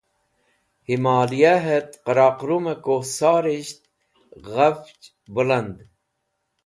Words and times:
himaliyahet 0.87 1.89
Karakurume 2.05 2.73
Kuhsarisht 2.85 3.81
Ghafch 4.47 5.01
Buland 5.33 5.77